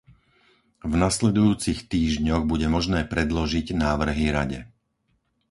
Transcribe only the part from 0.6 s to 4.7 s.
V nasledujúcich týždňoch bude možné predložiť návrhy Rade.